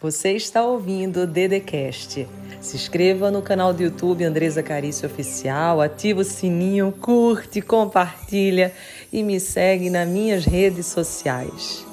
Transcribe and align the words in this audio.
Você 0.00 0.30
está 0.30 0.64
ouvindo 0.64 1.22
o 1.22 1.26
Dedecast. 1.26 2.24
Se 2.60 2.76
inscreva 2.76 3.32
no 3.32 3.42
canal 3.42 3.74
do 3.74 3.82
YouTube 3.82 4.22
Andresa 4.22 4.62
Carício 4.62 5.08
Oficial, 5.08 5.80
ativa 5.80 6.20
o 6.20 6.24
sininho, 6.24 6.92
curte, 6.92 7.60
compartilha 7.60 8.72
e 9.12 9.24
me 9.24 9.40
segue 9.40 9.90
nas 9.90 10.08
minhas 10.08 10.44
redes 10.44 10.86
sociais. 10.86 11.84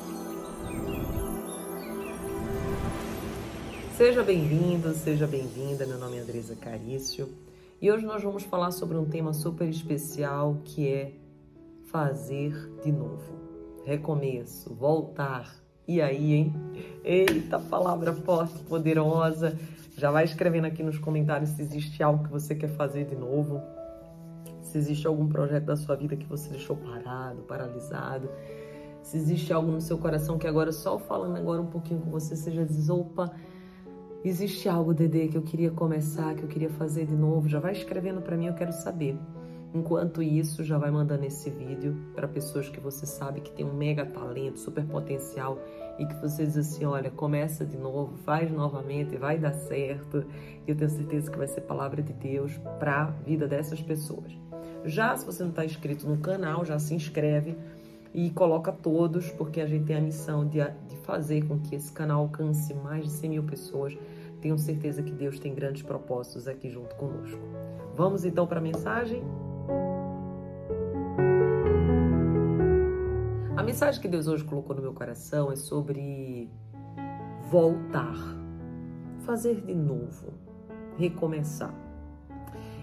Seja 3.97 4.22
bem-vindo, 4.22 4.94
seja 4.94 5.26
bem-vinda. 5.26 5.87
Meu 5.87 5.97
nome 5.97 6.17
é 6.17 6.19
Andresa 6.19 6.56
Carício 6.56 7.28
e 7.81 7.92
hoje 7.92 8.06
nós 8.06 8.22
vamos 8.22 8.44
falar 8.44 8.69
sobre 8.69 8.97
um 8.97 9.06
tema 9.06 9.33
super 9.33 9.67
especial 9.67 10.62
que 10.63 10.87
é 10.87 11.12
fazer 11.87 12.53
de 12.83 12.92
novo. 12.92 13.83
Recomeço, 13.83 14.76
voltar. 14.76 15.65
E 15.88 16.02
aí, 16.02 16.34
hein? 16.34 16.54
Eita, 17.04 17.59
palavra 17.59 18.12
forte, 18.13 18.58
poderosa. 18.63 19.58
Já 19.96 20.09
vai 20.09 20.26
escrevendo 20.26 20.66
aqui 20.66 20.82
nos 20.82 20.98
comentários 20.98 21.52
se 21.52 21.62
existe 21.62 22.02
algo 22.02 22.23
que 22.23 22.32
você 22.32 22.55
quer 22.55 22.70
fazer 22.70 23.05
de 23.05 23.16
novo. 23.16 23.62
Se 24.62 24.78
existe 24.78 25.06
algum 25.06 25.28
projeto 25.28 25.66
da 25.66 25.76
sua 25.78 25.95
vida 25.95 26.16
que 26.16 26.26
você 26.26 26.50
deixou 26.50 26.76
parado, 26.76 27.44
paralisado. 27.44 28.30
Se 29.04 29.16
existe 29.16 29.54
algo 29.54 29.72
no 29.72 29.80
seu 29.80 30.00
coração 30.00 30.40
que 30.40 30.48
agora, 30.48 30.72
só 30.72 30.98
falando 30.98 31.38
agora 31.38 31.62
um 31.62 31.68
pouquinho 31.68 32.02
com 32.02 32.09
você, 32.09 32.36
você 32.36 32.52
já 32.52 32.64
diz, 32.64 32.90
opa, 32.90 33.31
existe 34.23 34.67
algo, 34.67 34.92
Dedê, 34.92 35.28
que 35.28 35.38
eu 35.38 35.44
queria 35.44 35.70
começar, 35.70 36.34
que 36.34 36.42
eu 36.42 36.50
queria 36.50 36.72
fazer 36.72 37.06
de 37.06 37.16
novo. 37.16 37.48
Já 37.48 37.59
vai 37.59 37.73
escrevendo 37.73 38.22
para 38.22 38.36
mim, 38.36 38.48
eu 38.48 38.56
quero 38.56 38.73
saber. 38.73 39.16
Enquanto 39.76 40.24
isso, 40.24 40.64
já 40.64 40.78
vai 40.78 40.90
mandando 40.90 41.26
esse 41.26 41.50
vídeo 41.50 41.98
para 42.16 42.30
pessoas 42.30 42.70
que 42.70 42.80
você 42.80 43.06
sabe 43.06 43.42
que 43.42 43.52
tem 43.52 43.66
um 43.66 43.74
mega 43.74 44.06
talento, 44.06 44.58
super 44.58 44.86
potencial 44.86 45.60
e 46.00 46.06
que 46.06 46.16
você 46.16 46.46
diz 46.46 46.56
assim, 46.56 46.86
olha, 46.86 47.12
começa 47.12 47.66
de 47.66 47.78
novo, 47.78 48.16
faz 48.20 48.50
novamente, 48.50 49.18
vai 49.18 49.38
dar 49.38 49.52
certo. 49.52 50.26
E 50.66 50.72
eu 50.72 50.78
tenho 50.78 50.90
certeza 50.90 51.30
que 51.30 51.38
vai 51.38 51.48
ser 51.48 51.59
palavra 51.59 52.02
de 52.02 52.14
Deus 52.14 52.58
para 52.80 53.02
a 53.02 53.06
vida 53.08 53.50
dessas 53.50 53.82
pessoas. 53.82 54.32
Já 54.86 55.14
se 55.17 55.26
você 55.26 55.44
não 55.44 55.50
está 55.50 55.66
inscrito 55.66 56.08
no 56.08 56.20
canal, 56.20 56.64
já 56.64 56.80
se 56.80 56.95
inscreve 56.95 57.58
e 58.14 58.30
coloca 58.30 58.72
todos, 58.72 59.30
porque 59.32 59.60
a 59.60 59.66
gente 59.66 59.84
tem 59.84 59.98
a 59.98 60.02
missão 60.02 60.48
de, 60.48 60.60
de 60.88 60.95
fazer 61.04 61.45
com 61.50 61.60
que 61.60 61.76
esse 61.76 61.92
canal 61.92 62.22
alcance 62.22 62.73
mais 62.73 63.04
de 63.04 63.12
100 63.12 63.30
mil 63.30 63.44
pessoas. 63.44 63.98
Tenho 64.39 64.58
certeza 64.58 65.04
que 65.04 65.12
Deus 65.12 65.38
tem 65.38 65.54
grandes 65.54 65.82
propósitos 65.82 66.48
aqui 66.48 66.70
junto 66.70 66.95
conosco. 66.95 67.42
Vamos 67.94 68.23
então 68.23 68.48
para 68.48 68.60
a 68.60 68.64
mensagem? 68.64 69.22
A 73.58 73.64
mensagem 73.64 74.02
que 74.02 74.08
Deus 74.09 74.28
hoje 74.28 74.44
colocou 74.44 74.75
no 74.75 74.81
meu 74.81 74.94
coração 74.94 75.50
é 75.50 75.56
sobre 75.56 76.52
voltar, 77.50 78.17
fazer 79.20 79.61
de 79.61 79.73
novo, 79.73 80.34
recomeçar. 80.98 81.73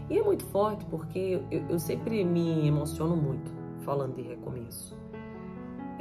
E 0.09 0.19
é 0.19 0.23
muito 0.23 0.47
forte 0.47 0.87
porque 0.87 1.43
eu, 1.51 1.67
eu 1.69 1.79
sempre 1.79 2.25
me 2.25 2.67
emociono 2.67 3.15
muito 3.15 3.53
falando 3.81 4.15
de 4.15 4.23
recomeço. 4.23 4.99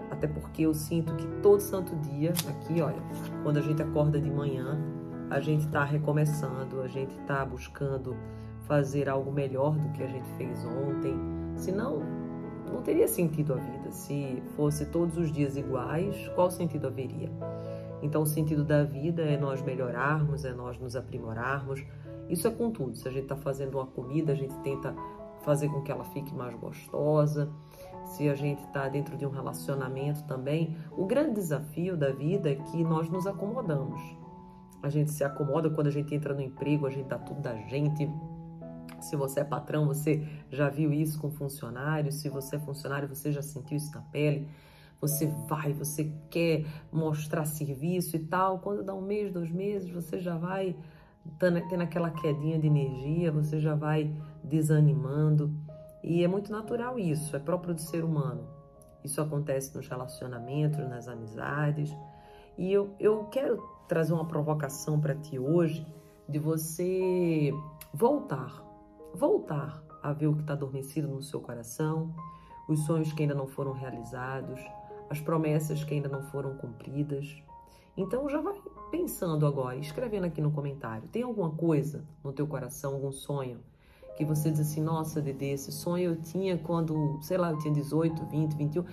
Até 0.10 0.26
porque 0.26 0.62
eu 0.62 0.74
sinto 0.74 1.14
que 1.16 1.28
todo 1.42 1.60
santo 1.60 1.94
dia, 1.98 2.32
aqui, 2.48 2.82
olha, 2.82 3.02
quando 3.44 3.58
a 3.58 3.62
gente 3.62 3.82
acorda 3.84 4.22
de 4.22 4.32
manhã, 4.32 4.80
a 5.30 5.42
gente 5.42 5.66
está 5.66 5.84
recomeçando, 5.84 6.82
a 6.82 6.88
gente 6.88 7.14
está 7.20 7.44
buscando 7.46 8.16
fazer 8.68 9.10
algo 9.10 9.34
melhor 9.34 9.78
do 9.78 9.90
que 9.90 10.02
a 10.02 10.08
gente 10.08 10.30
fez 10.38 10.64
ontem. 10.64 11.14
Senão, 11.58 12.00
não 12.00 12.21
teria 12.82 13.08
sentido 13.08 13.54
a 13.54 13.58
vida. 13.58 13.92
Se 13.92 14.42
fosse 14.56 14.86
todos 14.86 15.18
os 15.18 15.32
dias 15.32 15.56
iguais, 15.56 16.28
qual 16.36 16.52
sentido 16.52 16.88
haveria? 16.88 17.32
Então, 18.02 18.24
o 18.24 18.26
sentido 18.26 18.64
da 18.64 18.84
vida 18.84 19.22
é 19.22 19.38
nós 19.38 19.62
melhorarmos, 19.62 20.44
é 20.44 20.54
nós 20.54 20.78
nos 20.80 20.96
aprimorarmos. 20.96 21.84
Isso 22.28 22.48
é 22.48 22.52
com 22.52 22.72
tudo. 22.72 22.96
Se 22.96 23.08
a 23.08 23.12
gente 23.12 23.24
está 23.24 23.36
fazendo 23.36 23.76
uma 23.76 23.86
comida, 23.86 24.32
a 24.32 24.36
gente 24.36 24.56
tenta 24.60 24.96
fazer 25.44 25.70
com 25.70 25.82
que 25.82 25.92
ela 25.92 26.04
fique 26.06 26.34
mais 26.34 26.56
gostosa. 26.56 27.52
Se 28.06 28.28
a 28.30 28.36
gente 28.36 28.64
está 28.64 28.90
dentro 28.90 29.16
de 29.18 29.26
um 29.26 29.30
relacionamento 29.30 30.24
também, 30.24 30.76
o 30.92 31.06
grande 31.06 31.36
desafio 31.36 31.96
da 31.96 32.12
vida 32.12 32.50
é 32.50 32.56
que 32.56 32.84
nós 32.84 33.10
nos 33.10 33.28
acomodamos. 33.28 34.02
A 34.82 34.90
gente 34.90 35.12
se 35.12 35.24
acomoda 35.24 35.70
quando 35.70 35.88
a 35.88 35.92
gente 35.92 36.14
entra 36.14 36.34
no 36.34 36.42
emprego, 36.42 36.88
a 36.88 36.90
gente 36.90 37.08
dá 37.08 37.20
tudo 37.20 37.40
da 37.40 37.56
gente, 37.56 38.10
se 39.02 39.16
você 39.16 39.42
é 39.42 39.44
patrão, 39.44 39.88
você 39.88 40.28
já 40.50 40.70
viu 40.70 40.94
isso 40.94 41.20
com 41.20 41.32
funcionários. 41.32 42.16
Se 42.16 42.30
você 42.30 42.56
é 42.56 42.60
funcionário, 42.60 43.08
você 43.08 43.32
já 43.32 43.42
sentiu 43.42 43.78
isso 43.78 43.92
na 43.94 44.02
pele. 44.02 44.48
Você 45.00 45.28
vai, 45.48 45.74
você 45.74 46.12
quer 46.30 46.66
mostrar 46.92 47.46
serviço 47.46 48.16
e 48.16 48.20
tal. 48.20 48.60
Quando 48.60 48.84
dá 48.84 48.94
um 48.94 49.02
mês, 49.02 49.32
dois 49.32 49.52
meses, 49.52 49.90
você 49.90 50.20
já 50.20 50.38
vai 50.38 50.76
tendo 51.40 51.82
aquela 51.82 52.10
quedinha 52.10 52.60
de 52.60 52.68
energia, 52.68 53.32
você 53.32 53.60
já 53.60 53.76
vai 53.76 54.14
desanimando. 54.44 55.54
E 56.04 56.24
é 56.24 56.28
muito 56.28 56.52
natural 56.52 56.98
isso, 56.98 57.36
é 57.36 57.40
próprio 57.40 57.74
do 57.74 57.82
ser 57.82 58.04
humano. 58.04 58.48
Isso 59.04 59.22
acontece 59.22 59.76
nos 59.76 59.88
relacionamentos, 59.88 60.80
nas 60.88 61.08
amizades. 61.08 61.96
E 62.58 62.72
eu, 62.72 62.96
eu 63.00 63.26
quero 63.26 63.62
trazer 63.88 64.14
uma 64.14 64.26
provocação 64.26 65.00
para 65.00 65.16
ti 65.16 65.40
hoje 65.40 65.86
de 66.28 66.40
você 66.40 67.52
voltar 67.94 68.64
voltar 69.14 69.84
a 70.02 70.12
ver 70.14 70.28
o 70.28 70.36
que 70.36 70.42
está 70.42 70.54
adormecido 70.54 71.08
no 71.08 71.22
seu 71.22 71.40
coração, 71.40 72.14
os 72.68 72.86
sonhos 72.86 73.12
que 73.14 73.22
ainda 73.22 73.36
não 73.36 73.48
foram 73.48 73.72
realizados, 73.72 74.60
as 75.10 75.20
promessas 75.20 75.84
que 75.84 75.94
ainda 75.94 76.10
não 76.10 76.24
foram 76.24 76.56
cumpridas. 76.56 77.44
Então 77.96 78.30
já 78.30 78.42
vai 78.42 78.60
pensando 78.90 79.46
agora, 79.46 79.76
escrevendo 79.78 80.26
aqui 80.26 80.42
no 80.42 80.52
comentário. 80.52 81.08
Tem 81.10 81.24
alguma 81.24 81.52
coisa 81.52 82.04
no 82.24 82.32
teu 82.32 82.48
coração, 82.48 82.94
algum 82.94 83.12
sonho 83.12 83.60
que 84.22 84.26
você 84.26 84.52
diz 84.52 84.60
assim, 84.60 84.82
nossa, 84.82 85.22
Dede, 85.22 85.46
esse 85.46 85.72
sonho 85.72 86.12
eu 86.12 86.16
tinha 86.16 86.58
quando, 86.58 87.18
sei 87.22 87.38
lá, 87.38 87.52
eu 87.52 87.58
tinha 87.58 87.74
18, 87.74 88.26
20, 88.26 88.56
21. 88.56 88.86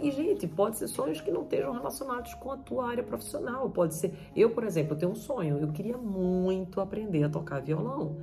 E, 0.00 0.10
gente, 0.10 0.46
pode 0.46 0.78
ser 0.78 0.88
sonhos 0.88 1.20
que 1.20 1.30
não 1.30 1.42
estejam 1.42 1.72
relacionados 1.72 2.32
com 2.34 2.50
a 2.50 2.56
tua 2.56 2.88
área 2.88 3.02
profissional. 3.02 3.68
Pode 3.68 3.94
ser. 3.94 4.14
Eu, 4.34 4.50
por 4.50 4.64
exemplo, 4.64 4.96
tenho 4.96 5.12
um 5.12 5.16
sonho. 5.16 5.58
Eu 5.58 5.68
queria 5.68 5.98
muito 5.98 6.80
aprender 6.80 7.24
a 7.24 7.28
tocar 7.28 7.60
violão. 7.60 8.16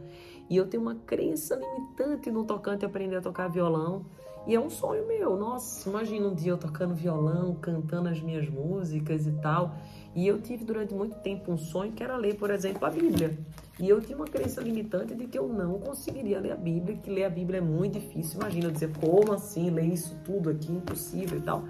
E 0.49 0.57
eu 0.57 0.67
tenho 0.67 0.81
uma 0.81 0.95
crença 0.95 1.55
limitante 1.55 2.31
no 2.31 2.43
tocante 2.43 2.85
aprender 2.85 3.17
a 3.17 3.21
tocar 3.21 3.47
violão. 3.47 4.05
E 4.47 4.55
é 4.55 4.59
um 4.59 4.69
sonho 4.69 5.05
meu. 5.07 5.37
Nossa, 5.37 5.87
imagina 5.87 6.27
um 6.27 6.33
dia 6.33 6.53
eu 6.53 6.57
tocando 6.57 6.95
violão, 6.95 7.53
cantando 7.55 8.09
as 8.09 8.19
minhas 8.19 8.49
músicas 8.49 9.27
e 9.27 9.31
tal. 9.33 9.75
E 10.15 10.25
eu 10.25 10.41
tive 10.41 10.65
durante 10.65 10.93
muito 10.93 11.17
tempo 11.17 11.51
um 11.51 11.57
sonho 11.57 11.91
que 11.91 12.03
era 12.03 12.17
ler, 12.17 12.35
por 12.35 12.49
exemplo, 12.49 12.83
a 12.85 12.89
Bíblia. 12.89 13.37
E 13.79 13.87
eu 13.87 14.01
tinha 14.01 14.17
uma 14.17 14.25
crença 14.25 14.59
limitante 14.59 15.13
de 15.13 15.27
que 15.27 15.37
eu 15.37 15.47
não 15.47 15.79
conseguiria 15.79 16.39
ler 16.39 16.51
a 16.51 16.55
Bíblia, 16.55 16.97
que 16.97 17.09
ler 17.09 17.25
a 17.25 17.29
Bíblia 17.29 17.59
é 17.59 17.61
muito 17.61 17.99
difícil. 17.99 18.39
Imagina 18.39 18.65
eu 18.67 18.71
dizer, 18.71 18.91
como 18.99 19.33
assim, 19.33 19.69
ler 19.69 19.85
isso 19.85 20.17
tudo 20.25 20.49
aqui, 20.49 20.71
impossível 20.71 21.37
e 21.37 21.41
tal. 21.41 21.63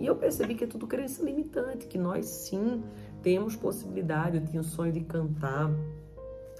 E 0.00 0.06
eu 0.06 0.16
percebi 0.16 0.54
que 0.54 0.64
é 0.64 0.66
tudo 0.66 0.86
crença 0.86 1.22
limitante, 1.22 1.86
que 1.86 1.98
nós 1.98 2.26
sim 2.26 2.82
temos 3.22 3.54
possibilidade. 3.54 4.38
Eu 4.38 4.44
tinha 4.44 4.60
o 4.60 4.64
sonho 4.64 4.90
de 4.90 5.00
cantar, 5.00 5.70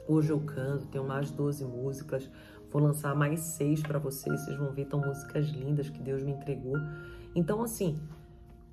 Hoje 0.06 0.30
eu 0.30 0.40
canto, 0.40 0.86
tenho 0.86 1.04
mais 1.04 1.28
de 1.28 1.34
12 1.34 1.64
músicas. 1.64 2.28
Vou 2.70 2.82
lançar 2.82 3.14
mais 3.14 3.40
seis 3.40 3.80
para 3.82 3.98
vocês. 3.98 4.40
Vocês 4.40 4.56
vão 4.58 4.72
ver, 4.72 4.86
tão 4.86 5.00
músicas 5.00 5.46
lindas 5.48 5.88
que 5.88 6.00
Deus 6.00 6.22
me 6.22 6.32
entregou. 6.32 6.76
Então, 7.34 7.62
assim, 7.62 8.00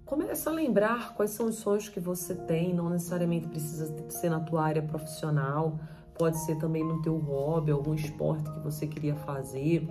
começa 0.05 0.49
a 0.49 0.53
lembrar 0.53 1.13
quais 1.15 1.31
são 1.31 1.47
os 1.47 1.55
sonhos 1.55 1.87
que 1.87 1.99
você 1.99 2.33
tem. 2.33 2.73
Não 2.73 2.89
necessariamente 2.89 3.47
precisa 3.47 3.93
ser 4.09 4.29
na 4.29 4.39
tua 4.39 4.63
área 4.63 4.81
profissional. 4.81 5.79
Pode 6.17 6.37
ser 6.45 6.57
também 6.57 6.83
no 6.83 7.01
teu 7.01 7.17
hobby, 7.17 7.71
algum 7.71 7.93
esporte 7.93 8.49
que 8.49 8.59
você 8.59 8.87
queria 8.87 9.15
fazer. 9.15 9.87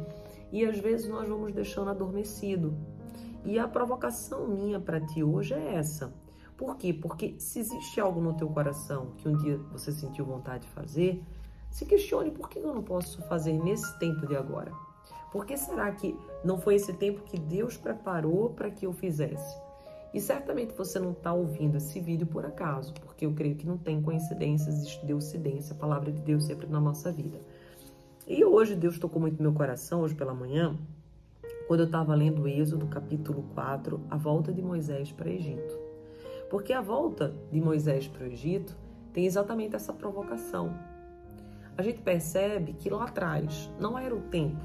E 0.50 0.64
às 0.64 0.78
vezes 0.78 1.08
nós 1.08 1.28
vamos 1.28 1.52
deixando 1.52 1.90
adormecido. 1.90 2.74
E 3.44 3.58
a 3.58 3.68
provocação 3.68 4.48
minha 4.48 4.80
para 4.80 5.00
ti 5.00 5.22
hoje 5.22 5.54
é 5.54 5.74
essa. 5.74 6.12
Por 6.58 6.76
quê? 6.76 6.92
Porque 6.92 7.36
se 7.38 7.60
existe 7.60 8.00
algo 8.00 8.20
no 8.20 8.34
teu 8.34 8.48
coração 8.48 9.12
que 9.16 9.28
um 9.28 9.36
dia 9.36 9.56
você 9.70 9.92
sentiu 9.92 10.24
vontade 10.24 10.66
de 10.66 10.72
fazer, 10.72 11.22
se 11.70 11.86
questione 11.86 12.32
por 12.32 12.50
que 12.50 12.58
eu 12.58 12.74
não 12.74 12.82
posso 12.82 13.22
fazer 13.22 13.52
nesse 13.52 13.96
tempo 14.00 14.26
de 14.26 14.34
agora. 14.34 14.72
Por 15.30 15.46
que 15.46 15.56
será 15.56 15.92
que 15.92 16.18
não 16.44 16.58
foi 16.58 16.74
esse 16.74 16.92
tempo 16.94 17.22
que 17.22 17.38
Deus 17.38 17.76
preparou 17.76 18.50
para 18.50 18.72
que 18.72 18.84
eu 18.84 18.92
fizesse? 18.92 19.56
E 20.12 20.20
certamente 20.20 20.74
você 20.74 20.98
não 20.98 21.12
está 21.12 21.32
ouvindo 21.32 21.76
esse 21.76 22.00
vídeo 22.00 22.26
por 22.26 22.44
acaso, 22.44 22.92
porque 22.94 23.24
eu 23.24 23.32
creio 23.32 23.54
que 23.54 23.66
não 23.66 23.78
tem 23.78 24.02
coincidências, 24.02 24.78
existe 24.78 25.06
deucidência, 25.06 25.76
a 25.76 25.78
palavra 25.78 26.10
de 26.10 26.20
Deus 26.22 26.44
sempre 26.44 26.66
na 26.66 26.80
nossa 26.80 27.12
vida. 27.12 27.38
E 28.26 28.44
hoje 28.44 28.74
Deus 28.74 28.98
tocou 28.98 29.20
muito 29.20 29.40
meu 29.40 29.52
coração, 29.52 30.00
hoje 30.00 30.16
pela 30.16 30.34
manhã, 30.34 30.76
quando 31.68 31.80
eu 31.80 31.86
estava 31.86 32.16
lendo 32.16 32.48
Êxodo, 32.48 32.86
capítulo 32.86 33.44
4, 33.54 34.00
a 34.10 34.16
volta 34.16 34.52
de 34.52 34.60
Moisés 34.60 35.12
para 35.12 35.30
Egito. 35.30 35.87
Porque 36.50 36.72
a 36.72 36.80
volta 36.80 37.34
de 37.52 37.60
Moisés 37.60 38.08
para 38.08 38.24
o 38.24 38.26
Egito 38.26 38.76
tem 39.12 39.26
exatamente 39.26 39.76
essa 39.76 39.92
provocação. 39.92 40.72
A 41.76 41.82
gente 41.82 42.00
percebe 42.00 42.72
que 42.72 42.90
lá 42.90 43.04
atrás 43.04 43.70
não 43.78 43.98
era 43.98 44.14
o 44.14 44.20
tempo, 44.22 44.60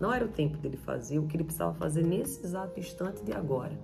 não 0.00 0.12
era 0.12 0.24
o 0.24 0.28
tempo 0.28 0.58
dele 0.58 0.76
fazer 0.76 1.18
o 1.18 1.26
que 1.26 1.36
ele 1.36 1.44
precisava 1.44 1.74
fazer 1.74 2.02
nesse 2.02 2.44
exato 2.44 2.80
instante 2.80 3.22
de 3.22 3.32
agora. 3.32 3.78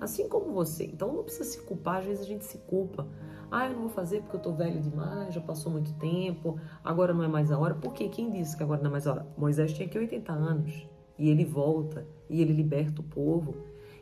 Assim 0.00 0.28
como 0.28 0.52
você. 0.52 0.84
Então 0.84 1.12
não 1.12 1.22
precisa 1.22 1.44
se 1.44 1.62
culpar, 1.62 2.00
às 2.00 2.04
vezes 2.04 2.24
a 2.24 2.26
gente 2.26 2.44
se 2.44 2.58
culpa. 2.58 3.06
Ah, 3.50 3.66
eu 3.66 3.72
não 3.72 3.80
vou 3.82 3.88
fazer 3.88 4.20
porque 4.20 4.36
eu 4.36 4.40
tô 4.40 4.52
velho 4.52 4.80
demais, 4.80 5.32
já 5.32 5.40
passou 5.40 5.70
muito 5.70 5.94
tempo, 5.94 6.58
agora 6.82 7.14
não 7.14 7.22
é 7.22 7.28
mais 7.28 7.52
a 7.52 7.58
hora. 7.58 7.74
Por 7.74 7.94
quê? 7.94 8.08
Quem 8.08 8.30
disse 8.30 8.56
que 8.56 8.62
agora 8.62 8.82
não 8.82 8.88
é 8.88 8.92
mais 8.92 9.06
a 9.06 9.12
hora? 9.12 9.26
Moisés 9.38 9.72
tinha 9.72 9.86
aqui 9.86 9.96
80 9.96 10.32
anos 10.32 10.86
e 11.18 11.30
ele 11.30 11.44
volta 11.44 12.06
e 12.28 12.42
ele 12.42 12.52
liberta 12.52 13.00
o 13.00 13.04
povo. 13.04 13.54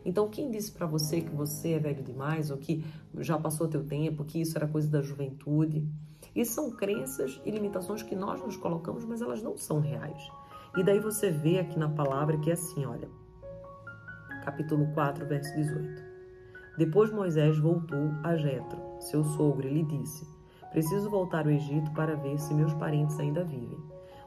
Então, 0.04 0.28
quem 0.28 0.50
disse 0.50 0.72
para 0.72 0.86
você 0.86 1.20
que 1.20 1.34
você 1.34 1.72
é 1.72 1.78
velho 1.78 2.02
demais 2.02 2.50
ou 2.50 2.56
que 2.56 2.84
já 3.18 3.38
passou 3.38 3.68
teu 3.68 3.84
tempo, 3.84 4.24
que 4.24 4.40
isso 4.40 4.56
era 4.56 4.66
coisa 4.66 4.88
da 4.88 5.00
juventude? 5.00 5.86
Isso 6.34 6.54
são 6.54 6.70
crenças 6.70 7.40
e 7.44 7.50
limitações 7.50 8.02
que 8.02 8.16
nós 8.16 8.40
nos 8.40 8.56
colocamos, 8.56 9.04
mas 9.04 9.20
elas 9.20 9.42
não 9.42 9.56
são 9.56 9.80
reais. 9.80 10.30
E 10.76 10.82
daí 10.82 10.98
você 10.98 11.30
vê 11.30 11.58
aqui 11.58 11.78
na 11.78 11.88
palavra 11.88 12.38
que 12.38 12.50
é 12.50 12.54
assim, 12.54 12.84
olha. 12.84 13.08
Capítulo 14.44 14.92
4, 14.94 15.26
verso 15.26 15.54
18. 15.54 16.02
Depois 16.78 17.12
Moisés 17.12 17.58
voltou 17.58 18.10
a 18.24 18.34
Jetro, 18.34 18.80
seu 18.98 19.22
sogro, 19.22 19.68
e 19.68 19.74
lhe 19.74 19.84
disse: 19.84 20.26
Preciso 20.70 21.10
voltar 21.10 21.44
ao 21.44 21.52
Egito 21.52 21.90
para 21.92 22.16
ver 22.16 22.38
se 22.38 22.54
meus 22.54 22.72
parentes 22.72 23.20
ainda 23.20 23.44
vivem. 23.44 23.78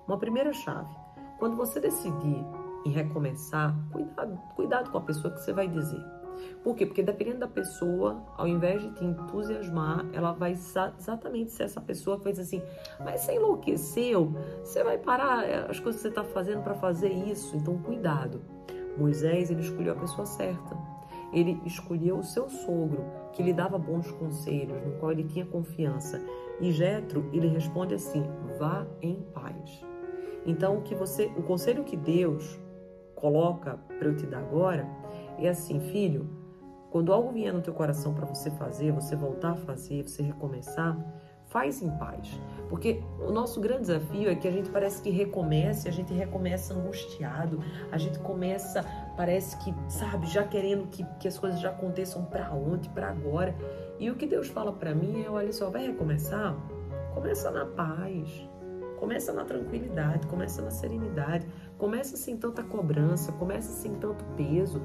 Uma 0.08 0.20
primeira 0.20 0.54
chave: 0.54 0.94
quando 1.40 1.58
você 1.58 1.80
decidir 1.80 2.46
em 2.86 2.92
recomeçar, 2.92 3.76
cuidado, 3.92 4.38
cuidado 4.56 4.92
com 4.92 4.98
a 5.00 5.02
pessoa 5.02 5.34
que 5.34 5.42
você 5.42 5.52
vai 5.52 5.68
dizer. 5.68 6.02
Por 6.64 6.76
quê? 6.76 6.86
Porque 6.86 7.04
dependendo 7.04 7.40
da 7.40 7.48
pessoa, 7.48 8.24
ao 8.38 8.48
invés 8.48 8.82
de 8.82 8.92
te 8.92 9.06
entusiasmar, 9.06 10.06
ela 10.14 10.32
vai 10.32 10.52
exatamente 10.52 11.52
ser 11.52 11.64
essa 11.64 11.82
pessoa 11.82 12.18
dizer 12.18 12.42
assim: 12.42 12.62
Mas 13.00 13.22
você 13.22 13.36
enlouqueceu? 13.36 14.34
Você 14.64 14.84
vai 14.84 14.98
parar 14.98 15.46
as 15.70 15.80
coisas 15.80 16.02
que 16.02 16.08
você 16.08 16.10
está 16.10 16.24
fazendo 16.24 16.64
para 16.64 16.76
fazer 16.76 17.10
isso? 17.12 17.56
Então, 17.56 17.78
cuidado. 17.78 18.42
Moisés, 18.98 19.52
ele 19.52 19.62
escolheu 19.62 19.94
a 19.94 19.98
pessoa 19.98 20.26
certa. 20.26 20.78
Ele 21.34 21.60
escolheu 21.66 22.18
o 22.18 22.24
seu 22.24 22.50
sogro, 22.50 23.04
que 23.34 23.44
lhe 23.44 23.52
dava 23.52 23.78
bons 23.78 24.10
conselhos, 24.12 24.82
no 24.86 24.94
qual 25.00 25.12
ele 25.12 25.24
tinha 25.24 25.46
confiança. 25.46 26.22
E 26.62 26.72
Jetro, 26.72 27.30
ele 27.34 27.48
responde 27.48 27.94
assim: 27.94 28.24
vá 28.58 28.86
em 29.02 29.22
paz. 29.34 29.84
Então, 30.46 30.78
o 30.78 30.82
que 30.82 30.96
você, 30.96 31.26
o 31.36 31.44
conselho 31.44 31.84
que 31.84 31.98
Deus 31.98 32.60
coloca 33.16 33.80
para 33.98 34.08
eu 34.08 34.16
te 34.16 34.26
dar 34.26 34.40
agora 34.40 34.88
é 35.38 35.50
assim, 35.50 35.80
filho, 35.80 36.30
quando 36.90 37.12
algo 37.12 37.32
vier 37.32 37.54
no 37.54 37.62
teu 37.62 37.74
coração 37.74 38.14
para 38.14 38.26
você 38.26 38.50
fazer, 38.52 38.92
você 38.92 39.16
voltar 39.16 39.52
a 39.52 39.56
fazer, 39.56 40.04
você 40.04 40.24
recomeçar, 40.24 40.98
faz 41.48 41.82
em 41.82 41.90
paz. 41.98 42.40
Porque 42.70 43.02
o 43.20 43.32
nosso 43.32 43.60
grande 43.60 43.82
desafio 43.82 44.30
é 44.30 44.36
que 44.36 44.48
a 44.48 44.52
gente 44.52 44.70
parece 44.70 45.02
que 45.02 45.10
recomeça, 45.10 45.90
a 45.90 45.92
gente 45.92 46.14
recomeça 46.14 46.74
angustiado, 46.74 47.60
a 47.92 47.98
gente 47.98 48.18
começa, 48.20 48.84
parece 49.16 49.58
que, 49.58 49.74
sabe, 49.90 50.28
já 50.28 50.44
querendo 50.44 50.88
que, 50.88 51.06
que 51.20 51.28
as 51.28 51.38
coisas 51.38 51.60
já 51.60 51.70
aconteçam 51.70 52.24
para 52.26 52.52
ontem, 52.54 52.90
para 52.90 53.10
agora. 53.10 53.54
E 54.00 54.10
o 54.10 54.16
que 54.16 54.26
Deus 54.26 54.48
fala 54.48 54.72
para 54.72 54.96
mim 54.96 55.24
é: 55.24 55.30
olha 55.30 55.52
só, 55.52 55.70
vai 55.70 55.88
recomeçar? 55.88 56.56
Começa 57.14 57.52
na 57.52 57.66
paz, 57.66 58.50
começa 58.98 59.32
na 59.32 59.46
tranquilidade, 59.46 60.28
começa 60.28 60.62
na 60.62 60.72
serenidade, 60.72 61.48
começa 61.78 62.16
sem 62.18 62.38
tanta 62.38 62.64
cobrança, 62.64 63.32
começa 63.34 63.72
sem 63.72 63.96
tanto 63.96 64.24
peso. 64.36 64.82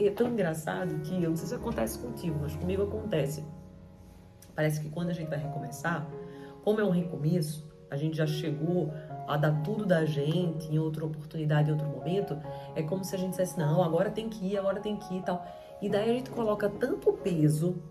É 0.00 0.10
tão 0.10 0.28
engraçado 0.28 1.00
que, 1.00 1.22
eu 1.22 1.30
não 1.30 1.36
sei 1.36 1.48
se 1.48 1.54
acontece 1.54 1.98
contigo, 1.98 2.38
mas 2.40 2.56
comigo 2.56 2.82
acontece. 2.82 3.44
Parece 4.54 4.80
que 4.80 4.90
quando 4.90 5.10
a 5.10 5.12
gente 5.12 5.28
vai 5.28 5.38
recomeçar, 5.38 6.06
como 6.62 6.80
é 6.80 6.84
um 6.84 6.90
recomeço, 6.90 7.70
a 7.90 7.96
gente 7.96 8.16
já 8.16 8.26
chegou 8.26 8.92
a 9.26 9.36
dar 9.36 9.62
tudo 9.62 9.84
da 9.84 10.04
gente 10.04 10.72
em 10.72 10.78
outra 10.78 11.04
oportunidade, 11.04 11.70
em 11.70 11.72
outro 11.72 11.86
momento, 11.88 12.38
é 12.74 12.82
como 12.82 13.04
se 13.04 13.14
a 13.14 13.18
gente 13.18 13.30
dissesse, 13.30 13.58
não, 13.58 13.82
agora 13.82 14.10
tem 14.10 14.28
que 14.28 14.52
ir, 14.52 14.58
agora 14.58 14.80
tem 14.80 14.96
que 14.96 15.14
ir 15.14 15.18
e 15.18 15.22
tal. 15.22 15.46
E 15.80 15.88
daí 15.88 16.10
a 16.10 16.14
gente 16.14 16.30
coloca 16.30 16.68
tanto 16.68 17.12
peso, 17.12 17.82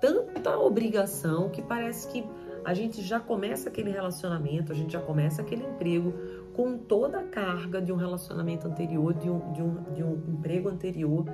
tanta 0.00 0.58
obrigação, 0.58 1.50
que 1.50 1.60
parece 1.60 2.08
que 2.08 2.24
a 2.64 2.72
gente 2.72 3.02
já 3.02 3.20
começa 3.20 3.68
aquele 3.68 3.90
relacionamento, 3.90 4.72
a 4.72 4.74
gente 4.74 4.92
já 4.92 5.00
começa 5.00 5.42
aquele 5.42 5.64
emprego 5.64 6.14
com 6.54 6.78
toda 6.78 7.18
a 7.18 7.24
carga 7.24 7.82
de 7.82 7.92
um 7.92 7.96
relacionamento 7.96 8.66
anterior, 8.66 9.12
de 9.12 9.28
um, 9.28 9.52
de 9.52 9.62
um, 9.62 9.82
de 9.92 10.02
um 10.02 10.12
emprego 10.28 10.68
anterior. 10.68 11.26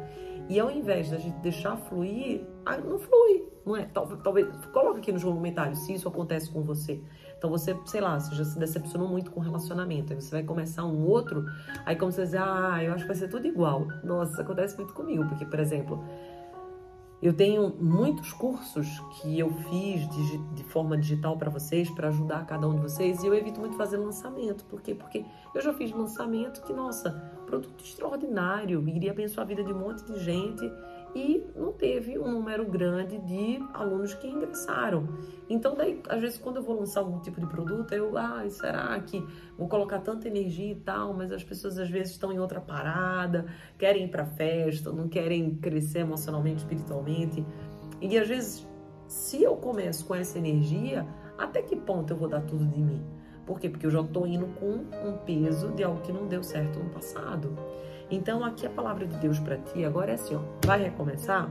E 0.49 0.59
ao 0.59 0.71
invés 0.71 1.11
da 1.11 1.19
gente 1.19 1.37
deixar 1.39 1.77
fluir, 1.77 2.45
não 2.85 2.99
flui, 2.99 3.45
não 3.65 3.77
é? 3.77 3.85
Talvez, 3.85 4.21
talvez 4.23 4.49
coloca 4.73 4.99
aqui 4.99 5.13
nos 5.13 5.23
comentários 5.23 5.79
se 5.81 5.95
isso 5.95 6.09
acontece 6.09 6.51
com 6.51 6.63
você. 6.63 7.01
Então 7.39 7.49
você, 7.49 7.77
sei 7.87 8.01
lá, 8.01 8.19
você 8.19 8.35
já 8.35 8.45
se 8.45 8.59
decepcionou 8.59 9.09
muito 9.09 9.31
com 9.31 9.41
o 9.41 9.43
relacionamento, 9.43 10.13
aí 10.13 10.21
você 10.21 10.31
vai 10.31 10.43
começar 10.43 10.85
um 10.85 11.07
outro, 11.07 11.47
aí 11.87 11.95
como 11.95 12.11
você 12.11 12.25
diz, 12.25 12.35
ah, 12.35 12.83
eu 12.83 12.93
acho 12.93 13.05
que 13.05 13.09
vai 13.09 13.17
ser 13.17 13.29
tudo 13.29 13.47
igual. 13.47 13.87
Nossa, 14.03 14.33
isso 14.33 14.41
acontece 14.41 14.77
muito 14.77 14.93
comigo, 14.93 15.25
porque, 15.27 15.45
por 15.45 15.61
exemplo, 15.61 16.03
eu 17.23 17.35
tenho 17.35 17.75
muitos 17.79 18.33
cursos 18.33 18.99
que 19.13 19.39
eu 19.39 19.53
fiz 19.53 20.09
de, 20.09 20.39
de 20.55 20.65
forma 20.65 20.97
digital 20.97 21.37
para 21.37 21.51
vocês, 21.51 21.91
para 21.91 22.09
ajudar 22.09 22.47
cada 22.47 22.67
um 22.67 22.75
de 22.75 22.81
vocês, 22.81 23.23
e 23.23 23.27
eu 23.27 23.35
evito 23.35 23.61
muito 23.61 23.77
fazer 23.77 23.99
lançamento. 23.99 24.65
Por 24.65 24.81
quê? 24.81 24.95
Porque 24.95 25.25
eu 25.55 25.61
já 25.61 25.75
fiz 25.75 25.93
lançamento 25.93 26.63
que, 26.63 26.73
nossa, 26.73 27.11
produto 27.47 27.85
extraordinário, 27.85 28.87
iria 28.89 29.11
abençoar 29.11 29.45
a 29.45 29.49
vida 29.49 29.63
de 29.63 29.73
um 29.73 29.79
monte 29.79 30.03
de 30.05 30.19
gente 30.19 30.65
e 31.15 31.45
não 31.57 31.73
teve 31.73 32.19
um 32.19 32.31
número 32.31 32.65
grande 32.65 33.19
de 33.19 33.59
alunos 33.75 34.15
que 34.15 34.29
ingressaram. 34.29 35.09
Então, 35.49 35.75
daí, 35.75 36.01
às 36.09 36.21
vezes, 36.21 36.39
quando 36.39 36.57
eu 36.57 36.63
vou 36.63 36.79
lançar 36.79 37.01
algum 37.01 37.19
tipo 37.19 37.41
de 37.41 37.47
produto, 37.47 37.93
eu, 37.93 38.17
ah, 38.17 38.49
será 38.49 38.99
que 39.01 39.25
vou 39.59 39.69
colocar 39.69 39.99
tanta 40.01 40.29
energia 40.29 40.73
e 40.73 40.77
tal, 40.77 41.13
mas 41.13 41.33
as 41.33 41.43
pessoas 41.43 41.79
às 41.79 41.91
vezes 41.91 42.13
estão 42.13 42.33
em 42.33 42.39
outra 42.39 42.61
parada, 42.61 43.47
querem 43.77 44.05
ir 44.05 44.09
para 44.09 44.25
festa, 44.25 44.93
não 44.93 45.09
querem 45.09 45.55
crescer 45.57 46.01
emocionalmente, 46.01 46.59
espiritualmente. 46.59 47.45
E 48.01 48.17
às 48.17 48.29
vezes, 48.29 48.67
se 49.09 49.43
eu 49.43 49.57
começo 49.57 50.07
com 50.07 50.15
essa 50.15 50.39
energia, 50.39 51.07
até 51.37 51.63
que 51.63 51.75
ponto 51.75 52.13
eu 52.13 52.17
vou 52.17 52.29
dar 52.29 52.43
tudo 52.43 52.65
de 52.67 52.81
mim? 52.81 53.05
Por 53.47 53.59
quê? 53.59 53.69
Porque 53.69 53.87
eu 53.87 53.91
já 53.91 54.01
estou 54.01 54.27
indo 54.27 54.47
com 54.59 54.85
um 55.09 55.17
peso 55.25 55.69
de 55.73 55.83
algo 55.83 56.01
que 56.03 56.13
não 56.13 56.27
deu 56.27 56.43
certo 56.43 56.79
no 56.79 56.91
passado. 56.91 57.57
Então, 58.11 58.45
aqui 58.45 58.67
a 58.67 58.71
palavra 58.71 59.07
de 59.07 59.17
Deus 59.19 59.39
para 59.39 59.57
ti 59.57 59.85
agora 59.85 60.13
é 60.13 60.15
assim: 60.15 60.35
ó, 60.35 60.41
vai 60.67 60.83
recomeçar? 60.83 61.49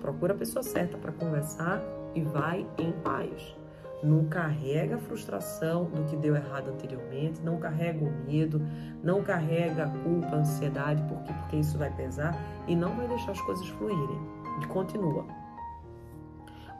Procura 0.00 0.34
a 0.34 0.36
pessoa 0.36 0.62
certa 0.62 0.98
para 0.98 1.12
conversar 1.12 1.82
e 2.14 2.20
vai 2.20 2.66
em 2.78 2.92
paz. 2.92 3.56
Não 4.02 4.26
carrega 4.26 4.96
a 4.96 4.98
frustração 4.98 5.84
do 5.84 6.04
que 6.04 6.14
deu 6.16 6.36
errado 6.36 6.68
anteriormente, 6.68 7.40
não 7.40 7.58
carrega 7.58 8.04
o 8.04 8.12
medo, 8.26 8.60
não 9.02 9.22
carrega 9.22 9.84
a 9.84 9.88
culpa, 9.88 10.36
a 10.36 10.40
ansiedade, 10.40 11.02
porque, 11.08 11.32
porque 11.32 11.56
isso 11.56 11.78
vai 11.78 11.90
pesar 11.90 12.36
e 12.68 12.76
não 12.76 12.94
vai 12.94 13.08
deixar 13.08 13.32
as 13.32 13.40
coisas 13.40 13.66
fluírem. 13.66 14.20
E 14.62 14.66
continua. 14.66 15.24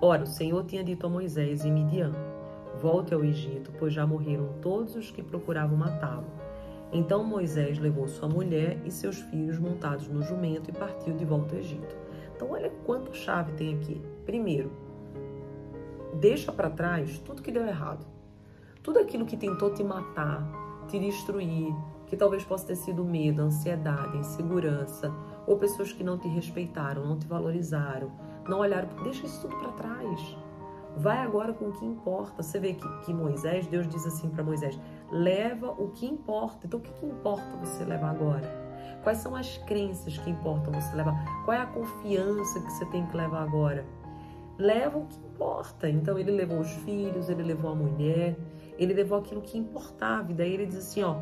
Ora, 0.03 0.25
o 0.25 0.27
Senhor 0.27 0.63
tinha 0.65 0.85
dito 0.85 1.07
a 1.07 1.09
Moisés 1.09 1.65
em 1.65 1.73
Midian: 1.73 2.13
Volte 2.81 3.15
ao 3.15 3.25
Egito, 3.25 3.71
pois 3.79 3.93
já 3.93 4.07
morreram 4.07 4.49
todos 4.61 4.97
os 4.97 5.11
que 5.11 5.23
procuravam 5.23 5.77
matá-lo. 5.77 6.27
Então 6.93 7.25
Moisés 7.25 7.79
levou 7.79 8.07
sua 8.07 8.29
mulher 8.29 8.79
e 8.85 8.91
seus 8.91 9.19
filhos 9.19 9.59
montados 9.59 10.07
no 10.09 10.23
jumento 10.23 10.71
e 10.71 10.73
partiu 10.73 11.15
de 11.15 11.25
volta 11.25 11.55
ao 11.55 11.61
Egito. 11.61 11.97
Então, 12.35 12.51
olha 12.51 12.71
quanta 12.85 13.13
chave 13.15 13.53
tem 13.53 13.75
aqui. 13.75 14.01
Primeiro, 14.27 14.71
deixa 16.21 16.53
para 16.53 16.71
trás 16.71 17.19
tudo 17.21 17.43
que 17.43 17.53
deu 17.53 17.67
errado. 17.67 18.07
Tudo 18.83 18.99
aquilo 18.99 19.25
que 19.25 19.37
tentou 19.37 19.73
te 19.73 19.83
matar, 19.83 20.47
te 20.89 20.99
destruir, 20.99 21.75
que 22.07 22.17
talvez 22.17 22.45
possa 22.45 22.67
ter 22.67 22.77
sido 22.77 23.05
medo, 23.05 23.41
ansiedade, 23.41 24.19
insegurança, 24.19 25.13
ou 25.47 25.57
pessoas 25.57 25.93
que 25.93 26.05
não 26.05 26.19
te 26.19 26.29
respeitaram, 26.29 27.07
não 27.07 27.19
te 27.19 27.27
valorizaram, 27.27 28.13
não 28.47 28.59
olharam. 28.59 28.89
Deixa 29.03 29.25
isso 29.25 29.43
tudo 29.43 29.57
para 29.57 29.73
trás. 29.73 30.37
Vai 30.97 31.19
agora 31.19 31.53
com 31.53 31.67
o 31.67 31.73
que 31.73 31.85
importa. 31.85 32.43
Você 32.43 32.59
vê 32.59 32.75
que, 32.75 32.89
que 33.05 33.13
Moisés, 33.13 33.67
Deus 33.67 33.89
diz 33.89 34.07
assim 34.07 34.29
para 34.31 34.45
Moisés: 34.45 34.79
leva 35.11 35.71
o 35.71 35.91
que 35.91 36.07
importa. 36.07 36.67
Então, 36.67 36.79
o 36.79 36.83
que, 36.83 36.93
que 36.93 37.07
importa 37.07 37.57
você 37.57 37.85
levar 37.85 38.11
agora? 38.11 38.65
Quais 39.03 39.19
são 39.19 39.35
as 39.35 39.59
crenças 39.59 40.17
que 40.17 40.31
importam 40.31 40.73
você 40.73 40.95
levar? 40.95 41.15
Qual 41.45 41.57
é 41.57 41.61
a 41.61 41.67
confiança 41.67 42.61
que 42.61 42.73
você 42.73 42.87
tem 42.87 43.05
que 43.07 43.17
levar 43.17 43.43
agora? 43.43 43.85
Leva 44.57 44.99
o 44.99 45.07
que 45.07 45.19
importa. 45.19 45.89
Então, 45.89 46.19
ele 46.19 46.31
levou 46.31 46.61
os 46.61 46.71
filhos, 46.71 47.29
ele 47.29 47.43
levou 47.43 47.73
a 47.73 47.75
mulher, 47.75 48.37
ele 48.79 48.95
levou 48.95 49.19
aquilo 49.19 49.43
que 49.43 49.59
importava. 49.59 50.31
E 50.31 50.35
daí 50.35 50.55
ele 50.55 50.67
diz 50.67 50.79
assim: 50.79 51.03
ó, 51.03 51.17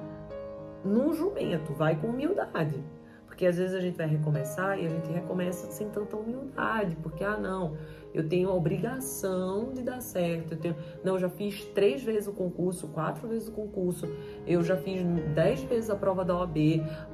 num 0.84 1.14
jumento, 1.14 1.72
vai 1.72 1.96
com 1.96 2.08
humildade. 2.08 2.82
Porque 3.42 3.50
às 3.50 3.58
vezes 3.58 3.74
a 3.74 3.80
gente 3.80 3.96
vai 3.96 4.06
recomeçar 4.06 4.78
e 4.78 4.86
a 4.86 4.88
gente 4.88 5.10
recomeça 5.10 5.68
sem 5.72 5.88
tanta 5.88 6.16
humildade, 6.16 6.96
porque, 7.02 7.24
ah, 7.24 7.36
não, 7.36 7.76
eu 8.14 8.28
tenho 8.28 8.48
a 8.48 8.54
obrigação 8.54 9.72
de 9.72 9.82
dar 9.82 10.00
certo. 10.00 10.52
Eu 10.52 10.58
tenho, 10.58 10.76
não, 11.02 11.14
eu 11.14 11.18
já 11.18 11.28
fiz 11.28 11.64
três 11.74 12.04
vezes 12.04 12.28
o 12.28 12.32
concurso, 12.32 12.86
quatro 12.86 13.26
vezes 13.26 13.48
o 13.48 13.50
concurso, 13.50 14.06
eu 14.46 14.62
já 14.62 14.76
fiz 14.76 15.02
dez 15.34 15.60
vezes 15.64 15.90
a 15.90 15.96
prova 15.96 16.24
da 16.24 16.38
OAB, 16.38 16.56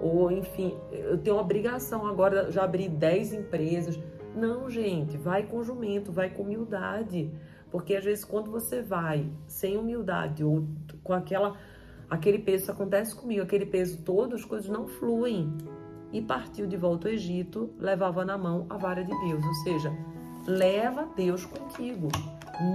ou 0.03 0.31
enfim, 0.31 0.77
eu 0.93 1.17
tenho 1.17 1.39
a 1.39 1.41
obrigação 1.41 2.07
agora, 2.07 2.53
já 2.53 2.63
abri 2.63 2.91
dez 2.91 3.33
empresas. 3.33 3.99
Não, 4.37 4.69
gente, 4.69 5.17
vai 5.17 5.45
com 5.45 5.63
jumento, 5.63 6.13
vai 6.13 6.29
com 6.29 6.43
humildade. 6.43 7.33
Porque 7.71 7.97
às 7.97 8.05
vezes 8.05 8.23
quando 8.23 8.51
você 8.51 8.83
vai 8.83 9.33
sem 9.47 9.79
humildade 9.79 10.45
ou 10.45 10.67
com 11.03 11.15
aquela 11.15 11.57
aquele 12.11 12.39
peso, 12.39 12.65
isso 12.65 12.73
acontece 12.73 13.15
comigo, 13.15 13.43
aquele 13.43 13.67
peso 13.67 14.03
todo, 14.03 14.35
as 14.35 14.45
coisas 14.45 14.69
não 14.69 14.87
fluem. 14.87 15.55
E 16.13 16.23
partiu 16.23 16.67
de 16.67 16.77
volta 16.77 17.09
ao 17.09 17.15
Egito, 17.15 17.71
levava 17.79 18.25
na 18.25 18.39
mão 18.39 18.67
a 18.71 18.77
vara 18.77 19.05
de 19.05 19.11
Deus, 19.27 19.45
ou 19.45 19.55
seja, 19.57 19.93
leva 20.47 21.07
Deus 21.15 21.45
contigo. 21.45 22.09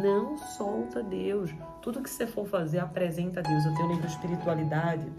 Não 0.02 0.38
solta 0.38 1.04
Deus. 1.04 1.54
Tudo 1.82 2.02
que 2.02 2.10
você 2.10 2.26
for 2.26 2.48
fazer, 2.48 2.80
apresenta 2.80 3.42
a 3.42 3.44
Deus. 3.44 3.66
Eu 3.66 3.74
tenho 3.74 3.88
um 3.88 3.92
livro 3.92 4.08
de 4.08 4.14
espiritualidade. 4.14 5.12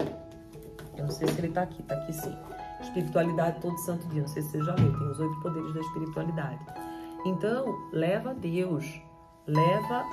Eu 0.97 1.03
não 1.03 1.11
sei 1.11 1.27
se 1.27 1.37
ele 1.39 1.47
está 1.47 1.61
aqui, 1.63 1.81
está 1.81 1.95
aqui 1.95 2.13
sim. 2.13 2.35
Espiritualidade 2.81 3.61
todo 3.61 3.77
santo 3.79 4.07
dia. 4.07 4.21
Não 4.21 4.27
sei 4.27 4.41
se 4.41 4.51
você 4.51 4.63
já 4.63 4.73
leu. 4.73 4.97
Tem 4.97 5.07
os 5.07 5.19
oito 5.19 5.39
poderes 5.41 5.73
da 5.73 5.81
espiritualidade. 5.81 6.59
Então, 7.25 7.77
leva 7.91 8.33
Deus. 8.33 9.01
Leva 9.45 10.03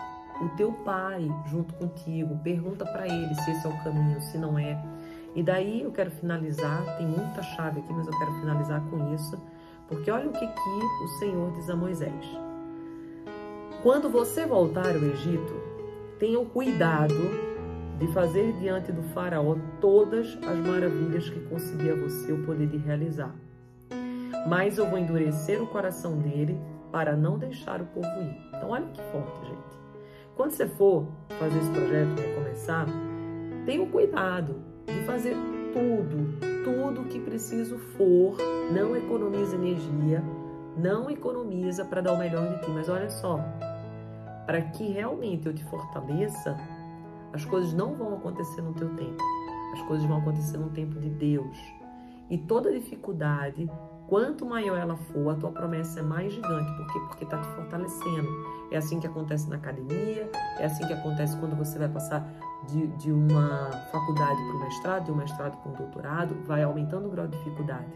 o 0.43 0.49
teu 0.57 0.73
pai 0.85 1.31
junto 1.47 1.73
contigo. 1.75 2.37
Pergunta 2.43 2.85
para 2.85 3.07
ele 3.07 3.35
se 3.37 3.53
esse 3.53 3.67
é 3.67 3.71
o 3.71 3.85
caminho, 3.85 4.21
se 4.21 4.37
não 4.37 4.59
é. 4.59 4.79
E 5.35 5.43
daí 5.43 5.83
eu 5.83 5.91
quero 5.91 6.11
finalizar. 6.11 6.97
Tem 6.97 7.07
muita 7.07 7.43
chave 7.43 7.81
aqui, 7.81 7.93
mas 7.93 8.07
eu 8.07 8.19
quero 8.19 8.33
finalizar 8.41 8.83
com 8.91 9.15
isso. 9.15 9.41
Porque 9.89 10.11
olha 10.11 10.29
o 10.29 10.33
que, 10.33 10.47
que 10.47 11.05
o 11.05 11.09
Senhor 11.19 11.53
diz 11.53 11.69
a 11.71 11.77
Moisés. 11.77 12.25
Quando 13.83 14.09
você 14.09 14.47
voltar 14.47 14.95
ao 14.95 15.03
Egito, 15.03 15.55
tenha 16.19 16.39
o 16.39 16.47
cuidado 16.47 17.15
de 17.99 18.07
fazer 18.09 18.53
diante 18.55 18.93
do 18.93 19.03
faraó 19.15 19.57
todas 19.81 20.39
as 20.47 20.59
maravilhas 20.59 21.29
que 21.29 21.41
concedi 21.41 21.91
a 21.91 21.95
você 21.95 22.33
o 22.33 22.45
poder 22.45 22.69
de 22.69 22.77
realizar. 22.77 23.35
Mas 24.49 24.79
eu 24.79 24.89
vou 24.89 24.99
endurecer 24.99 25.63
o 25.63 25.67
coração 25.67 26.19
dele 26.19 26.59
para 26.91 27.17
não 27.17 27.39
deixar 27.39 27.81
o 27.81 27.87
povo 27.87 28.07
ir. 28.07 28.37
Então 28.49 28.71
olha 28.71 28.87
que 28.87 29.01
forte, 29.11 29.47
gente. 29.47 29.83
Quando 30.37 30.51
você 30.51 30.67
for 30.67 31.07
fazer 31.39 31.59
esse 31.59 31.71
projeto, 31.71 32.21
recomeçar, 32.21 32.87
tenha 33.67 33.83
o 33.83 33.91
cuidado 33.91 34.72
de 34.87 35.05
fazer 35.05 35.37
tudo, 35.73 36.39
tudo 36.65 37.09
que 37.09 37.21
preciso 37.21 37.79
for. 37.79 38.37
Não 38.73 38.97
economiza 38.97 39.57
energia, 39.57 40.23
não 40.77 41.11
economiza 41.11 41.85
para 41.85 42.01
dar 42.01 42.13
o 42.13 42.19
melhor 42.19 42.49
de 42.49 42.61
ti. 42.63 42.71
Mas 42.71 42.89
olha 42.89 43.11
só, 43.11 43.41
para 44.47 44.61
que 44.61 44.91
realmente 44.91 45.47
eu 45.47 45.55
te 45.55 45.65
fortaleça, 45.65 46.57
as 47.33 47.45
coisas 47.45 47.73
não 47.73 47.95
vão 47.95 48.15
acontecer 48.15 48.61
no 48.61 48.73
teu 48.75 48.89
tempo. 48.97 49.23
As 49.73 49.83
coisas 49.83 50.07
vão 50.07 50.19
acontecer 50.19 50.59
no 50.59 50.69
tempo 50.71 50.99
de 51.01 51.09
Deus. 51.09 51.57
E 52.29 52.39
toda 52.39 52.73
dificuldade, 52.73 53.71
quanto 54.07 54.45
maior 54.45 54.79
ela 54.79 54.97
for, 54.97 55.31
a 55.31 55.35
tua 55.35 55.51
promessa 55.51 56.01
é 56.01 56.03
mais 56.03 56.33
gigante. 56.33 56.71
Por 56.77 56.87
quê? 56.93 56.99
Porque 57.09 57.25
está 57.25 57.39
te 57.39 57.47
fortalecendo. 57.49 58.29
É 58.71 58.77
assim 58.77 59.01
que 59.01 59.07
acontece 59.07 59.49
na 59.49 59.57
academia, 59.57 60.31
é 60.59 60.65
assim 60.65 60.87
que 60.87 60.93
acontece 60.93 61.37
quando 61.39 61.57
você 61.57 61.79
vai 61.79 61.89
passar 61.89 62.27
de, 62.69 62.87
de 62.89 63.13
uma 63.13 63.71
faculdade 63.91 64.37
para 64.37 64.57
o 64.57 64.61
mestrado, 64.61 65.05
de 65.05 65.13
um 65.13 65.17
mestrado 65.17 65.57
para 65.63 65.73
um 65.73 65.75
doutorado, 65.75 66.35
vai 66.47 66.63
aumentando 66.63 67.07
o 67.07 67.11
grau 67.11 67.27
de 67.27 67.37
dificuldade. 67.37 67.93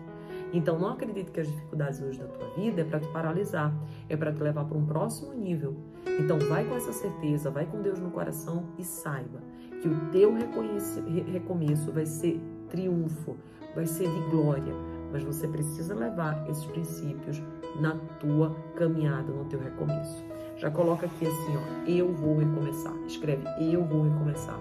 Então, 0.53 0.79
não 0.79 0.91
acredite 0.91 1.31
que 1.31 1.41
as 1.41 1.49
dificuldades 1.49 2.01
hoje 2.01 2.19
da 2.19 2.27
tua 2.27 2.49
vida 2.51 2.81
é 2.81 2.85
para 2.85 3.01
te 3.01 3.09
paralisar, 3.09 3.75
é 4.09 4.17
para 4.17 4.33
te 4.33 4.43
levar 4.43 4.65
para 4.65 4.79
um 4.79 4.87
próximo 4.87 5.35
nível. 5.35 5.77
Então, 6.19 6.39
vai 6.39 6.65
com 6.65 6.77
essa 6.77 6.93
certeza, 6.93 7.51
vai 7.51 7.67
com 7.67 7.83
Deus 7.83 7.99
no 7.99 8.11
coração 8.11 8.65
e 8.79 8.85
saiba 8.85 9.41
que 9.81 9.89
o 9.89 10.11
teu 10.11 10.35
recomeço 10.35 11.93
vai 11.93 12.07
ser 12.07 12.41
triunfo, 12.69 13.37
vai 13.75 13.87
ser 13.87 14.09
de 14.09 14.21
glória, 14.31 14.73
mas 15.13 15.23
você 15.23 15.47
precisa 15.47 15.95
levar 15.95 16.49
esses 16.49 16.65
princípios 16.65 17.43
na 17.81 17.97
tua 18.19 18.57
caminhada, 18.77 19.33
no 19.33 19.45
teu 19.45 19.61
recomeço. 19.61 20.25
Já 20.57 20.71
coloca 20.71 21.07
aqui 21.07 21.27
assim, 21.27 21.57
ó, 21.57 21.89
eu 21.89 22.13
vou 22.13 22.39
recomeçar. 22.39 22.95
Escreve, 23.07 23.45
eu 23.61 23.85
vou 23.85 24.05
recomeçar. 24.05 24.59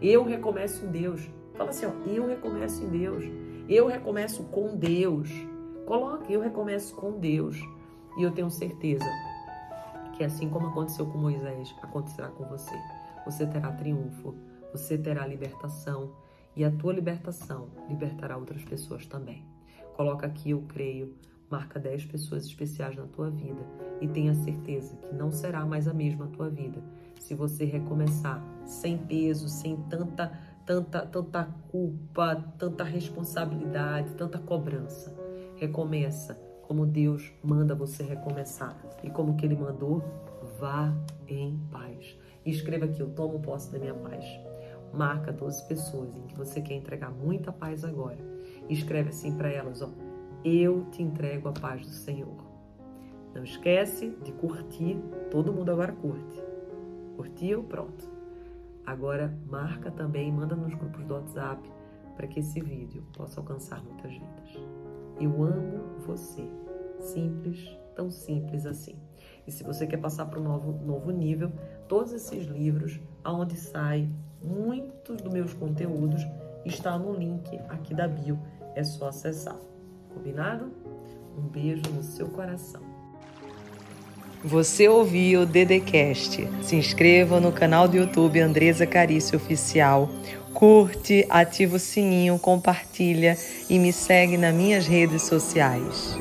Eu 0.00 0.24
recomeço 0.24 0.84
em 0.84 0.90
Deus. 0.90 1.28
Fala 1.54 1.70
assim, 1.70 1.86
ó, 1.86 1.90
eu 2.08 2.26
recomeço 2.26 2.82
em 2.82 2.88
Deus. 2.88 3.24
Eu 3.68 3.86
recomeço 3.86 4.44
com 4.44 4.76
Deus. 4.76 5.30
Coloque, 5.84 6.32
eu 6.32 6.40
recomeço 6.40 6.94
com 6.94 7.18
Deus. 7.18 7.58
E 8.16 8.22
eu 8.22 8.32
tenho 8.32 8.50
certeza 8.50 9.04
que 10.16 10.24
assim 10.24 10.48
como 10.48 10.68
aconteceu 10.68 11.06
com 11.06 11.18
Moisés, 11.18 11.74
acontecerá 11.82 12.28
com 12.28 12.44
você. 12.44 12.74
Você 13.26 13.46
terá 13.46 13.70
triunfo, 13.72 14.34
você 14.72 14.96
terá 14.96 15.26
libertação 15.26 16.12
e 16.54 16.64
a 16.64 16.70
tua 16.70 16.94
libertação 16.94 17.68
libertará 17.88 18.36
outras 18.38 18.64
pessoas 18.64 19.06
também. 19.06 19.44
Coloca 19.94 20.26
aqui, 20.26 20.50
eu 20.50 20.62
creio, 20.68 21.14
marca 21.50 21.78
10 21.78 22.06
pessoas 22.06 22.44
especiais 22.44 22.96
na 22.96 23.06
tua 23.06 23.30
vida 23.30 23.64
e 24.00 24.08
tenha 24.08 24.34
certeza 24.34 24.96
que 24.96 25.14
não 25.14 25.30
será 25.30 25.64
mais 25.64 25.86
a 25.86 25.94
mesma 25.94 26.26
a 26.26 26.28
tua 26.28 26.50
vida 26.50 26.82
se 27.20 27.34
você 27.34 27.64
recomeçar 27.64 28.42
sem 28.64 28.98
peso, 28.98 29.48
sem 29.48 29.76
tanta 29.88 30.32
tanta, 30.66 31.06
tanta 31.06 31.44
culpa, 31.70 32.44
tanta 32.58 32.82
responsabilidade, 32.82 34.12
tanta 34.14 34.36
cobrança. 34.36 35.16
Recomeça 35.54 36.34
como 36.62 36.84
Deus 36.84 37.32
manda 37.42 37.74
você 37.74 38.02
recomeçar. 38.02 38.76
E 39.02 39.08
como 39.08 39.36
que 39.36 39.46
Ele 39.46 39.56
mandou, 39.56 40.02
vá 40.58 40.92
em 41.28 41.56
paz. 41.70 42.18
E 42.44 42.50
escreva 42.50 42.84
aqui, 42.84 43.00
eu 43.00 43.08
tomo 43.10 43.40
posse 43.40 43.70
da 43.72 43.78
minha 43.78 43.94
paz. 43.94 44.24
Marca 44.92 45.32
12 45.32 45.66
pessoas 45.68 46.14
em 46.16 46.22
que 46.22 46.36
você 46.36 46.60
quer 46.60 46.74
entregar 46.74 47.10
muita 47.10 47.52
paz 47.52 47.84
agora. 47.84 48.18
E 48.68 48.74
escreve 48.74 49.10
assim 49.10 49.36
para 49.36 49.48
elas, 49.48 49.80
ó, 49.80 49.90
eu 50.46 50.84
te 50.92 51.02
entrego 51.02 51.48
a 51.48 51.52
paz 51.52 51.84
do 51.84 51.92
Senhor. 51.92 52.36
Não 53.34 53.42
esquece 53.42 54.16
de 54.22 54.30
curtir, 54.30 54.96
todo 55.28 55.52
mundo 55.52 55.72
agora 55.72 55.92
curte. 55.92 56.40
Curtiu? 57.16 57.64
Pronto. 57.64 58.08
Agora 58.86 59.36
marca 59.46 59.90
também, 59.90 60.30
manda 60.30 60.54
nos 60.54 60.72
grupos 60.72 61.04
do 61.04 61.14
WhatsApp 61.14 61.68
para 62.14 62.28
que 62.28 62.38
esse 62.38 62.60
vídeo 62.60 63.04
possa 63.12 63.40
alcançar 63.40 63.82
muitas 63.82 64.12
vidas. 64.12 64.68
Eu 65.20 65.42
amo 65.42 65.80
você. 66.06 66.48
Simples, 67.00 67.68
tão 67.96 68.08
simples 68.08 68.66
assim. 68.66 68.94
E 69.48 69.50
se 69.50 69.64
você 69.64 69.84
quer 69.84 69.98
passar 69.98 70.26
para 70.26 70.38
um 70.38 70.44
novo, 70.44 70.72
novo 70.86 71.10
nível, 71.10 71.50
todos 71.88 72.12
esses 72.12 72.46
livros, 72.46 73.00
aonde 73.24 73.56
sai 73.56 74.08
muitos 74.40 75.20
dos 75.20 75.32
meus 75.32 75.52
conteúdos, 75.54 76.22
está 76.64 76.96
no 76.96 77.12
link 77.12 77.58
aqui 77.68 77.92
da 77.92 78.06
bio. 78.06 78.38
É 78.76 78.84
só 78.84 79.08
acessar. 79.08 79.58
Combinado? 80.16 80.72
Um 81.36 81.42
beijo 81.42 81.82
no 81.94 82.02
seu 82.02 82.26
coração. 82.28 82.80
Você 84.42 84.88
ouviu 84.88 85.42
o 85.42 85.46
Dedecast. 85.46 86.48
Se 86.62 86.74
inscreva 86.74 87.38
no 87.38 87.52
canal 87.52 87.86
do 87.86 87.98
YouTube 87.98 88.40
Andresa 88.40 88.86
Carício 88.86 89.36
Oficial. 89.36 90.08
Curte, 90.54 91.26
ativa 91.28 91.76
o 91.76 91.78
sininho, 91.78 92.38
compartilha 92.38 93.36
e 93.68 93.78
me 93.78 93.92
segue 93.92 94.38
nas 94.38 94.54
minhas 94.54 94.86
redes 94.86 95.20
sociais. 95.22 96.16